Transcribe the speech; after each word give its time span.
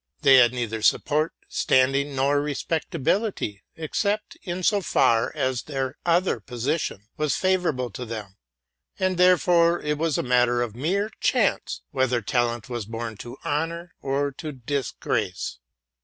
They 0.23 0.37
had 0.37 0.51
neither 0.51 0.81
support, 0.81 1.31
standing, 1.47 2.15
nor 2.15 2.41
respectability, 2.41 3.61
except 3.75 4.35
in 4.41 4.63
so 4.63 4.81
far 4.81 5.31
as 5.35 5.61
their 5.61 5.95
other 6.07 6.39
position 6.39 7.07
was 7.17 7.35
favorable 7.35 7.91
to 7.91 8.03
them; 8.05 8.35
and 8.97 9.17
therefore 9.17 9.79
it 9.79 9.99
was 9.99 10.17
a 10.17 10.23
matter 10.23 10.63
of 10.63 10.75
mere 10.75 11.11
chance 11.19 11.81
whether 11.91 12.19
talent 12.19 12.67
was 12.67 12.87
born 12.87 13.15
to 13.17 13.37
honor 13.45 13.93
or 14.01 14.31
to 14.39 14.51
disgrace. 14.51 15.59